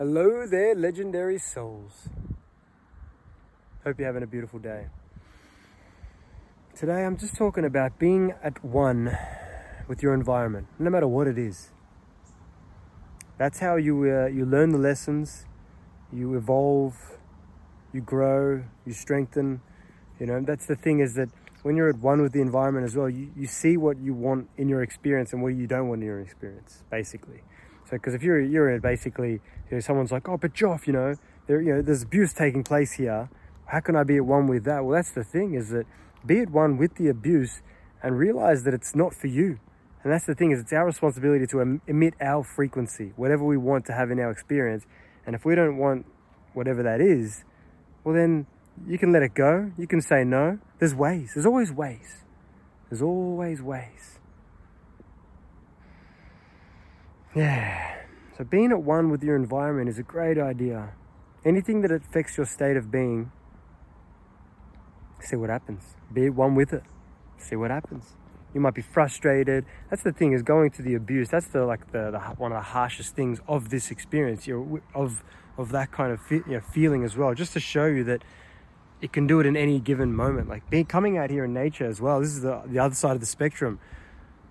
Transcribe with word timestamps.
Hello 0.00 0.46
there, 0.46 0.74
legendary 0.74 1.36
souls. 1.36 2.08
Hope 3.84 3.98
you're 3.98 4.06
having 4.06 4.22
a 4.22 4.26
beautiful 4.26 4.58
day. 4.58 4.86
Today 6.74 7.04
I'm 7.04 7.18
just 7.18 7.36
talking 7.36 7.66
about 7.66 7.98
being 7.98 8.32
at 8.42 8.64
one 8.64 9.14
with 9.88 10.02
your 10.02 10.14
environment, 10.14 10.68
no 10.78 10.88
matter 10.88 11.06
what 11.06 11.26
it 11.26 11.36
is. 11.36 11.72
That's 13.36 13.58
how 13.58 13.76
you 13.76 13.94
uh, 14.10 14.28
you 14.28 14.46
learn 14.46 14.70
the 14.70 14.78
lessons, 14.78 15.44
you 16.10 16.34
evolve, 16.34 16.96
you 17.92 18.00
grow, 18.00 18.64
you 18.86 18.94
strengthen. 18.94 19.60
You 20.18 20.24
know, 20.24 20.40
that's 20.40 20.64
the 20.64 20.76
thing 20.76 21.00
is 21.00 21.12
that 21.16 21.28
when 21.60 21.76
you're 21.76 21.90
at 21.90 21.98
one 21.98 22.22
with 22.22 22.32
the 22.32 22.40
environment 22.40 22.86
as 22.86 22.96
well, 22.96 23.10
you, 23.10 23.30
you 23.36 23.46
see 23.46 23.76
what 23.76 23.98
you 23.98 24.14
want 24.14 24.48
in 24.56 24.70
your 24.70 24.82
experience 24.82 25.34
and 25.34 25.42
what 25.42 25.52
you 25.52 25.66
don't 25.66 25.88
want 25.88 26.00
in 26.00 26.06
your 26.06 26.20
experience, 26.20 26.84
basically. 26.90 27.42
So, 27.90 27.96
because 27.96 28.14
if 28.14 28.22
you're 28.22 28.40
you're 28.40 28.78
basically, 28.78 29.32
you 29.32 29.72
know, 29.72 29.80
someone's 29.80 30.12
like, 30.12 30.28
oh, 30.28 30.36
but 30.36 30.54
Joff, 30.54 30.86
you 30.86 30.92
know, 30.92 31.14
there, 31.48 31.60
you 31.60 31.74
know, 31.74 31.82
there's 31.82 32.04
abuse 32.04 32.32
taking 32.32 32.62
place 32.62 32.92
here. 32.92 33.28
How 33.66 33.80
can 33.80 33.96
I 33.96 34.04
be 34.04 34.16
at 34.16 34.24
one 34.24 34.46
with 34.46 34.64
that? 34.64 34.84
Well, 34.84 34.94
that's 34.94 35.10
the 35.10 35.24
thing 35.24 35.54
is 35.54 35.70
that 35.70 35.86
be 36.24 36.38
at 36.38 36.50
one 36.50 36.76
with 36.76 36.94
the 36.94 37.08
abuse 37.08 37.62
and 38.00 38.16
realize 38.16 38.62
that 38.62 38.74
it's 38.74 38.94
not 38.94 39.12
for 39.12 39.26
you. 39.26 39.58
And 40.04 40.12
that's 40.12 40.24
the 40.24 40.34
thing 40.36 40.52
is 40.52 40.60
it's 40.60 40.72
our 40.72 40.86
responsibility 40.86 41.46
to 41.48 41.80
emit 41.86 42.14
our 42.20 42.44
frequency, 42.44 43.12
whatever 43.16 43.44
we 43.44 43.56
want 43.56 43.84
to 43.86 43.92
have 43.92 44.10
in 44.10 44.20
our 44.20 44.30
experience. 44.30 44.86
And 45.26 45.34
if 45.34 45.44
we 45.44 45.56
don't 45.56 45.76
want 45.76 46.06
whatever 46.54 46.82
that 46.84 47.00
is, 47.00 47.44
well 48.04 48.14
then 48.14 48.46
you 48.86 48.98
can 48.98 49.12
let 49.12 49.22
it 49.22 49.34
go. 49.34 49.72
You 49.76 49.86
can 49.86 50.00
say 50.00 50.22
no. 50.24 50.58
There's 50.78 50.94
ways. 50.94 51.32
There's 51.34 51.44
always 51.44 51.72
ways. 51.72 52.24
There's 52.88 53.02
always 53.02 53.60
ways. 53.60 54.19
Yeah. 57.34 57.96
So 58.36 58.44
being 58.44 58.72
at 58.72 58.82
one 58.82 59.10
with 59.10 59.22
your 59.22 59.36
environment 59.36 59.88
is 59.88 59.98
a 59.98 60.02
great 60.02 60.38
idea. 60.38 60.94
Anything 61.44 61.82
that 61.82 61.92
affects 61.92 62.36
your 62.36 62.46
state 62.46 62.76
of 62.76 62.90
being, 62.90 63.30
see 65.20 65.36
what 65.36 65.50
happens. 65.50 65.94
Be 66.12 66.26
at 66.26 66.34
one 66.34 66.54
with 66.54 66.72
it. 66.72 66.82
See 67.38 67.56
what 67.56 67.70
happens. 67.70 68.16
You 68.52 68.60
might 68.60 68.74
be 68.74 68.82
frustrated. 68.82 69.64
That's 69.90 70.02
the 70.02 70.12
thing 70.12 70.32
is 70.32 70.42
going 70.42 70.70
through 70.70 70.86
the 70.86 70.94
abuse. 70.94 71.28
That's 71.28 71.46
the 71.46 71.64
like 71.64 71.92
the, 71.92 72.10
the 72.10 72.18
one 72.36 72.52
of 72.52 72.58
the 72.58 72.62
harshest 72.62 73.14
things 73.14 73.40
of 73.46 73.70
this 73.70 73.90
experience. 73.90 74.46
You 74.46 74.82
of 74.94 75.22
of 75.56 75.70
that 75.70 75.92
kind 75.92 76.12
of 76.12 76.20
you 76.30 76.42
know, 76.46 76.60
feeling 76.60 77.04
as 77.04 77.16
well. 77.16 77.32
Just 77.34 77.52
to 77.52 77.60
show 77.60 77.86
you 77.86 78.02
that 78.04 78.22
it 79.00 79.12
can 79.12 79.26
do 79.26 79.38
it 79.40 79.46
in 79.46 79.56
any 79.56 79.78
given 79.78 80.14
moment. 80.14 80.48
Like 80.48 80.68
being 80.68 80.84
coming 80.84 81.16
out 81.16 81.30
here 81.30 81.44
in 81.44 81.54
nature 81.54 81.86
as 81.86 82.00
well. 82.00 82.20
This 82.20 82.30
is 82.30 82.42
the 82.42 82.62
the 82.66 82.80
other 82.80 82.94
side 82.94 83.12
of 83.12 83.20
the 83.20 83.26
spectrum. 83.26 83.78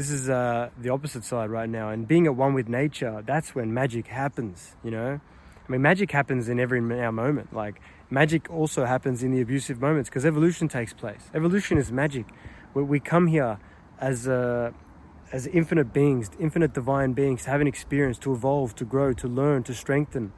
This 0.00 0.08
is 0.08 0.30
uh, 0.30 0.70
the 0.80 0.88
opposite 0.88 1.24
side 1.24 1.50
right 1.50 1.68
now. 1.68 1.90
And 1.90 2.08
being 2.08 2.24
at 2.24 2.34
one 2.34 2.54
with 2.54 2.70
nature, 2.70 3.22
that's 3.26 3.54
when 3.54 3.74
magic 3.74 4.06
happens. 4.06 4.74
You 4.82 4.92
know, 4.92 5.20
I 5.68 5.70
mean, 5.70 5.82
magic 5.82 6.10
happens 6.10 6.48
in 6.48 6.58
every 6.58 6.80
now 6.80 7.10
moment. 7.10 7.54
Like 7.54 7.82
magic 8.08 8.50
also 8.50 8.86
happens 8.86 9.22
in 9.22 9.30
the 9.30 9.42
abusive 9.42 9.78
moments 9.78 10.08
because 10.08 10.24
evolution 10.24 10.68
takes 10.68 10.94
place. 10.94 11.28
Evolution 11.34 11.76
is 11.76 11.92
magic. 11.92 12.24
We, 12.72 12.82
we 12.82 12.98
come 12.98 13.26
here 13.26 13.58
as 13.98 14.26
uh, 14.26 14.70
as 15.32 15.46
infinite 15.46 15.92
beings, 15.92 16.30
infinite 16.40 16.72
divine 16.72 17.12
beings, 17.12 17.44
to 17.44 17.50
have 17.50 17.60
an 17.60 17.66
experience, 17.66 18.16
to 18.20 18.32
evolve, 18.32 18.74
to 18.76 18.86
grow, 18.86 19.12
to 19.12 19.28
learn, 19.28 19.64
to 19.64 19.74
strengthen. 19.74 20.32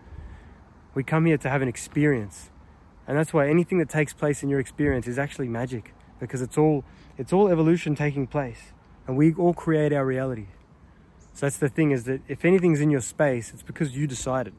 We 0.96 1.04
come 1.04 1.26
here 1.26 1.38
to 1.38 1.48
have 1.48 1.62
an 1.62 1.68
experience. 1.68 2.50
And 3.06 3.16
that's 3.16 3.32
why 3.32 3.48
anything 3.48 3.78
that 3.78 3.88
takes 3.88 4.12
place 4.12 4.42
in 4.42 4.48
your 4.48 4.58
experience 4.58 5.06
is 5.06 5.20
actually 5.20 5.46
magic 5.46 5.94
because 6.18 6.42
it's 6.42 6.58
all 6.58 6.84
it's 7.16 7.32
all 7.32 7.46
evolution 7.46 7.94
taking 7.94 8.26
place 8.26 8.72
and 9.06 9.16
we 9.16 9.34
all 9.34 9.54
create 9.54 9.92
our 9.92 10.04
reality. 10.04 10.46
So 11.34 11.46
that's 11.46 11.56
the 11.56 11.68
thing 11.68 11.90
is 11.90 12.04
that 12.04 12.20
if 12.28 12.44
anything's 12.44 12.80
in 12.80 12.90
your 12.90 13.00
space, 13.00 13.52
it's 13.52 13.62
because 13.62 13.96
you 13.96 14.06
decided. 14.06 14.52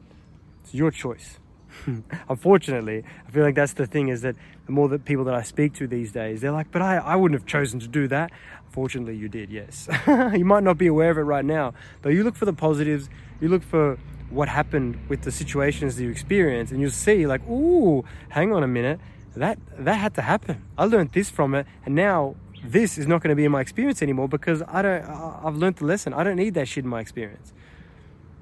It's 0.62 0.74
your 0.74 0.90
choice. 0.90 1.38
Unfortunately, 2.28 3.04
I 3.26 3.30
feel 3.30 3.42
like 3.42 3.54
that's 3.54 3.74
the 3.74 3.86
thing 3.86 4.08
is 4.08 4.22
that 4.22 4.36
the 4.66 4.72
more 4.72 4.88
that 4.88 5.04
people 5.04 5.24
that 5.24 5.34
I 5.34 5.42
speak 5.42 5.74
to 5.74 5.86
these 5.86 6.12
days, 6.12 6.40
they're 6.40 6.52
like, 6.52 6.70
but 6.70 6.82
I, 6.82 6.96
I 6.96 7.16
wouldn't 7.16 7.40
have 7.40 7.46
chosen 7.46 7.80
to 7.80 7.88
do 7.88 8.08
that. 8.08 8.30
Fortunately, 8.70 9.16
you 9.16 9.28
did, 9.28 9.50
yes. 9.50 9.88
you 10.06 10.44
might 10.44 10.64
not 10.64 10.78
be 10.78 10.86
aware 10.86 11.10
of 11.10 11.18
it 11.18 11.22
right 11.22 11.44
now, 11.44 11.74
but 12.02 12.10
you 12.10 12.24
look 12.24 12.36
for 12.36 12.44
the 12.44 12.52
positives, 12.52 13.08
you 13.40 13.48
look 13.48 13.62
for 13.62 13.98
what 14.30 14.48
happened 14.48 14.98
with 15.08 15.22
the 15.22 15.30
situations 15.30 15.96
that 15.96 16.02
you 16.02 16.10
experience, 16.10 16.70
and 16.70 16.80
you'll 16.80 16.90
see 16.90 17.26
like 17.26 17.46
ooh 17.48 18.04
hang 18.30 18.52
on 18.52 18.62
a 18.64 18.68
minute 18.68 18.98
that 19.36 19.58
that 19.78 19.94
had 19.94 20.14
to 20.14 20.22
happen 20.22 20.62
i 20.78 20.84
learned 20.84 21.12
this 21.12 21.28
from 21.28 21.54
it 21.54 21.66
and 21.84 21.94
now 21.94 22.34
this 22.64 22.98
is 22.98 23.06
not 23.06 23.22
going 23.22 23.30
to 23.30 23.36
be 23.36 23.44
in 23.44 23.52
my 23.52 23.60
experience 23.60 24.02
anymore 24.02 24.28
because 24.28 24.62
i 24.68 24.82
don't 24.82 25.04
i've 25.44 25.56
learned 25.56 25.76
the 25.76 25.84
lesson. 25.84 26.12
I 26.12 26.24
don't 26.24 26.36
need 26.36 26.54
that 26.54 26.66
shit 26.66 26.84
in 26.84 26.90
my 26.90 27.00
experience. 27.00 27.52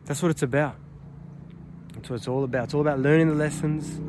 That's 0.07 0.23
what 0.23 0.31
it's 0.31 0.43
about. 0.43 0.77
That's 1.95 2.09
what 2.09 2.17
it's 2.17 2.29
all 2.29 2.45
about. 2.45 2.65
It's 2.65 2.75
all 2.75 2.81
about 2.81 2.99
learning 3.01 3.29
the 3.29 3.35
lessons 3.35 4.01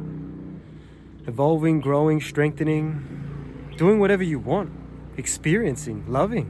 evolving 1.26 1.80
growing 1.80 2.20
strengthening 2.20 3.74
doing 3.78 3.98
whatever 3.98 4.24
you 4.24 4.40
want 4.40 4.72
experiencing 5.18 6.06
loving. 6.08 6.48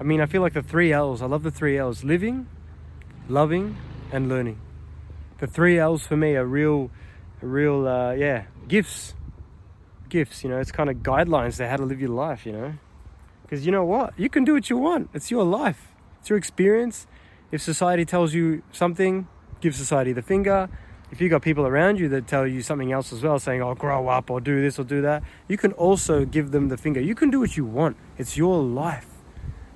I 0.00 0.02
mean 0.04 0.20
i 0.20 0.26
feel 0.26 0.42
like 0.42 0.54
the 0.54 0.62
three 0.62 0.92
l's. 0.92 1.22
I 1.22 1.26
love 1.26 1.42
the 1.42 1.50
three 1.50 1.76
l's. 1.78 2.04
Living 2.04 2.46
loving 3.28 3.76
and 4.10 4.28
learning. 4.28 4.58
The 5.38 5.46
three 5.46 5.78
L's 5.78 6.06
for 6.06 6.16
me 6.16 6.34
are 6.34 6.44
real, 6.44 6.90
real, 7.40 7.86
uh, 7.86 8.12
yeah, 8.12 8.46
gifts. 8.66 9.14
Gifts, 10.08 10.44
you 10.44 10.50
know, 10.50 10.58
it's 10.58 10.72
kind 10.72 10.90
of 10.90 10.96
guidelines 10.96 11.56
to 11.58 11.68
how 11.68 11.76
to 11.76 11.84
live 11.84 12.00
your 12.00 12.10
life, 12.10 12.46
you 12.46 12.52
know. 12.52 12.74
Because 13.42 13.64
you 13.64 13.72
know 13.72 13.84
what? 13.84 14.14
You 14.16 14.28
can 14.28 14.44
do 14.44 14.54
what 14.54 14.68
you 14.68 14.76
want. 14.76 15.10
It's 15.14 15.30
your 15.30 15.44
life, 15.44 15.88
it's 16.20 16.28
your 16.28 16.38
experience. 16.38 17.06
If 17.50 17.62
society 17.62 18.04
tells 18.04 18.34
you 18.34 18.62
something, 18.72 19.26
give 19.60 19.74
society 19.74 20.12
the 20.12 20.22
finger. 20.22 20.68
If 21.10 21.22
you 21.22 21.30
got 21.30 21.40
people 21.40 21.66
around 21.66 21.98
you 21.98 22.08
that 22.10 22.26
tell 22.26 22.46
you 22.46 22.60
something 22.60 22.92
else 22.92 23.10
as 23.12 23.22
well, 23.22 23.38
saying, 23.38 23.62
oh, 23.62 23.74
grow 23.74 24.08
up 24.08 24.30
or 24.30 24.40
do 24.42 24.60
this 24.60 24.78
or 24.78 24.84
do 24.84 25.00
that, 25.00 25.22
you 25.48 25.56
can 25.56 25.72
also 25.72 26.26
give 26.26 26.50
them 26.50 26.68
the 26.68 26.76
finger. 26.76 27.00
You 27.00 27.14
can 27.14 27.30
do 27.30 27.40
what 27.40 27.56
you 27.56 27.64
want. 27.64 27.96
It's 28.18 28.36
your 28.36 28.62
life. 28.62 29.06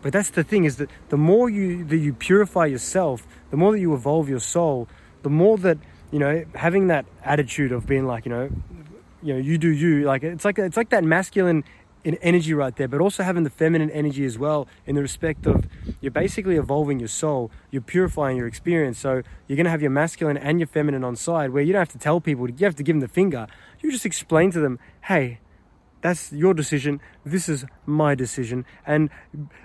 But 0.02 0.12
that's 0.12 0.30
the 0.30 0.44
thing 0.44 0.64
is 0.64 0.76
that 0.76 0.90
the 1.08 1.16
more 1.16 1.48
you 1.48 1.84
that 1.84 1.96
you 1.96 2.12
purify 2.12 2.66
yourself, 2.66 3.26
the 3.50 3.56
more 3.56 3.72
that 3.72 3.78
you 3.78 3.94
evolve 3.94 4.28
your 4.28 4.40
soul, 4.40 4.88
the 5.22 5.30
more 5.30 5.56
that 5.58 5.78
you 6.10 6.18
know 6.18 6.44
having 6.54 6.88
that 6.88 7.06
attitude 7.24 7.70
of 7.72 7.86
being 7.86 8.04
like 8.06 8.26
you 8.26 8.30
know, 8.30 8.50
you 9.22 9.32
know 9.32 9.40
you 9.40 9.58
do 9.58 9.68
you 9.68 10.04
like 10.04 10.22
it's 10.22 10.44
like 10.44 10.58
it's 10.58 10.76
like 10.76 10.90
that 10.90 11.04
masculine 11.04 11.64
in 12.04 12.16
energy 12.16 12.52
right 12.52 12.74
there, 12.76 12.88
but 12.88 13.00
also 13.00 13.22
having 13.22 13.44
the 13.44 13.50
feminine 13.50 13.90
energy 13.90 14.24
as 14.24 14.38
well 14.38 14.66
in 14.86 14.94
the 14.94 15.02
respect 15.02 15.46
of 15.46 15.66
you're 16.00 16.10
basically 16.10 16.56
evolving 16.56 16.98
your 16.98 17.08
soul, 17.08 17.50
you're 17.70 17.82
purifying 17.82 18.36
your 18.36 18.46
experience. 18.46 18.98
So 18.98 19.22
you're 19.46 19.56
going 19.56 19.64
to 19.64 19.70
have 19.70 19.82
your 19.82 19.90
masculine 19.90 20.36
and 20.36 20.58
your 20.58 20.66
feminine 20.66 21.04
on 21.04 21.16
side 21.16 21.50
where 21.50 21.62
you 21.62 21.72
don't 21.72 21.80
have 21.80 21.90
to 21.90 21.98
tell 21.98 22.20
people, 22.20 22.50
you 22.50 22.64
have 22.64 22.76
to 22.76 22.82
give 22.82 22.94
them 22.94 23.00
the 23.00 23.08
finger. 23.08 23.46
You 23.80 23.90
just 23.92 24.06
explain 24.06 24.50
to 24.52 24.60
them, 24.60 24.78
hey, 25.02 25.38
that's 26.00 26.32
your 26.32 26.54
decision. 26.54 27.00
This 27.24 27.48
is 27.48 27.64
my 27.86 28.16
decision. 28.16 28.64
And 28.84 29.08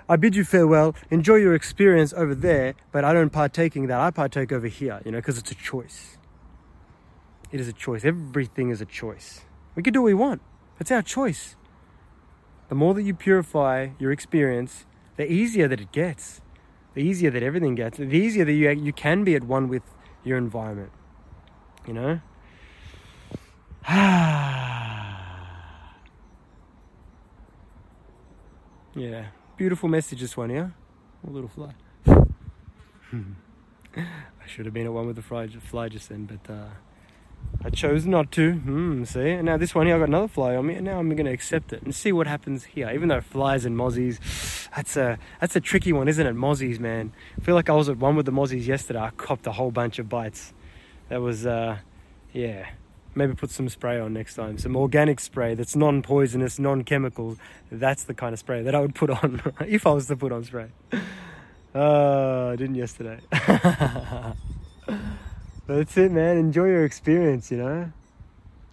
I 0.08 0.14
bid 0.14 0.36
you 0.36 0.44
farewell. 0.44 0.94
Enjoy 1.10 1.34
your 1.34 1.54
experience 1.54 2.12
over 2.12 2.34
there, 2.34 2.74
but 2.92 3.04
I 3.04 3.12
don't 3.12 3.30
partake 3.30 3.74
in 3.74 3.86
that. 3.86 3.98
I 3.98 4.12
partake 4.12 4.52
over 4.52 4.68
here, 4.68 5.00
you 5.04 5.10
know, 5.10 5.18
because 5.18 5.38
it's 5.38 5.50
a 5.50 5.56
choice. 5.56 6.16
It 7.50 7.58
is 7.58 7.66
a 7.66 7.72
choice. 7.72 8.04
Everything 8.04 8.70
is 8.70 8.80
a 8.80 8.86
choice. 8.86 9.40
We 9.78 9.82
can 9.84 9.92
do 9.92 10.02
what 10.02 10.06
we 10.06 10.14
want. 10.14 10.42
It's 10.80 10.90
our 10.90 11.02
choice. 11.02 11.54
The 12.68 12.74
more 12.74 12.94
that 12.94 13.02
you 13.02 13.14
purify 13.14 13.90
your 14.00 14.10
experience, 14.10 14.86
the 15.16 15.30
easier 15.30 15.68
that 15.68 15.80
it 15.80 15.92
gets. 15.92 16.40
The 16.94 17.00
easier 17.00 17.30
that 17.30 17.44
everything 17.44 17.76
gets. 17.76 17.98
The 17.98 18.06
easier 18.06 18.44
that 18.44 18.52
you, 18.52 18.68
you 18.70 18.92
can 18.92 19.22
be 19.22 19.36
at 19.36 19.44
one 19.44 19.68
with 19.68 19.84
your 20.24 20.36
environment. 20.36 20.90
You 21.86 21.92
know? 21.94 22.20
Yeah, 28.96 29.26
beautiful 29.56 29.88
message 29.88 30.20
this 30.20 30.36
one, 30.36 30.50
yeah? 30.50 30.70
A 31.24 31.30
little 31.30 31.48
fly. 31.48 31.72
I 33.96 34.02
should 34.44 34.64
have 34.64 34.74
been 34.74 34.86
at 34.86 34.92
one 34.92 35.06
with 35.06 35.14
the 35.14 35.22
fly, 35.22 35.46
fly 35.46 35.88
just 35.88 36.08
then, 36.08 36.24
but 36.24 36.52
uh, 36.52 36.70
I 37.64 37.70
chose 37.70 38.06
not 38.06 38.30
to. 38.32 38.52
Hmm, 38.52 39.04
see? 39.04 39.30
And 39.30 39.46
now 39.46 39.56
this 39.56 39.74
one 39.74 39.86
here, 39.86 39.96
I've 39.96 40.00
got 40.00 40.08
another 40.08 40.28
fly 40.28 40.54
on 40.54 40.66
me, 40.66 40.74
and 40.74 40.84
now 40.84 40.98
I'm 40.98 41.08
going 41.10 41.26
to 41.26 41.32
accept 41.32 41.72
it 41.72 41.82
and 41.82 41.94
see 41.94 42.12
what 42.12 42.26
happens 42.26 42.64
here. 42.64 42.90
Even 42.90 43.08
though 43.08 43.20
flies 43.20 43.64
and 43.64 43.76
mozzies, 43.76 44.18
that's 44.74 44.96
a, 44.96 45.18
that's 45.40 45.56
a 45.56 45.60
tricky 45.60 45.92
one, 45.92 46.08
isn't 46.08 46.24
it? 46.24 46.36
Mozzies, 46.36 46.78
man. 46.78 47.12
I 47.36 47.44
feel 47.44 47.54
like 47.54 47.68
I 47.68 47.74
was 47.74 47.88
at 47.88 47.98
one 47.98 48.14
with 48.16 48.26
the 48.26 48.32
mozzies 48.32 48.66
yesterday. 48.66 49.00
I 49.00 49.10
copped 49.10 49.46
a 49.46 49.52
whole 49.52 49.70
bunch 49.70 49.98
of 49.98 50.08
bites. 50.08 50.52
That 51.08 51.20
was, 51.20 51.46
uh, 51.46 51.78
yeah, 52.32 52.68
maybe 53.14 53.34
put 53.34 53.50
some 53.50 53.68
spray 53.68 53.98
on 53.98 54.12
next 54.14 54.36
time. 54.36 54.56
Some 54.58 54.76
organic 54.76 55.18
spray 55.20 55.54
that's 55.54 55.74
non 55.74 56.02
poisonous, 56.02 56.58
non 56.58 56.84
chemical. 56.84 57.36
That's 57.70 58.04
the 58.04 58.14
kind 58.14 58.32
of 58.32 58.38
spray 58.38 58.62
that 58.62 58.74
I 58.74 58.80
would 58.80 58.94
put 58.94 59.10
on 59.10 59.42
if 59.66 59.86
I 59.86 59.90
was 59.90 60.06
to 60.06 60.16
put 60.16 60.32
on 60.32 60.44
spray. 60.44 60.68
Uh, 61.74 62.50
I 62.52 62.56
didn't 62.56 62.76
yesterday. 62.76 63.18
but 65.68 65.76
that's 65.76 65.96
it, 65.98 66.10
man. 66.10 66.38
Enjoy 66.38 66.64
your 66.64 66.86
experience, 66.86 67.50
you 67.50 67.58
know. 67.58 67.92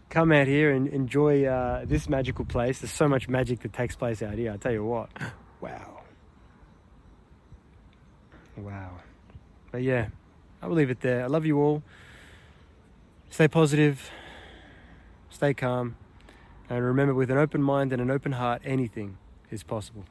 Come 0.09 0.31
out 0.31 0.47
here 0.47 0.71
and 0.71 0.87
enjoy 0.87 1.43
uh, 1.43 1.83
this 1.83 2.07
magical 2.07 2.45
place. 2.45 2.79
There's 2.79 2.93
so 2.93 3.09
much 3.09 3.27
magic 3.27 3.59
that 3.59 3.73
takes 3.73 3.97
place 3.97 4.23
out 4.23 4.35
here. 4.35 4.53
I 4.53 4.57
tell 4.57 4.71
you 4.71 4.83
what. 4.83 5.09
Wow. 5.61 6.01
Wow. 8.57 8.99
But 9.71 9.81
yeah, 9.81 10.09
I 10.61 10.67
will 10.67 10.75
leave 10.75 10.91
it 10.91 10.99
there. 11.01 11.23
I 11.23 11.27
love 11.27 11.45
you 11.45 11.59
all. 11.59 11.81
stay 13.31 13.47
positive, 13.47 14.11
stay 15.29 15.53
calm, 15.55 15.95
and 16.69 16.83
remember 16.83 17.15
with 17.15 17.31
an 17.31 17.37
open 17.37 17.63
mind 17.63 17.93
and 17.93 18.01
an 18.01 18.11
open 18.11 18.33
heart, 18.33 18.61
anything 18.63 19.17
is 19.49 19.63
possible. 19.63 20.05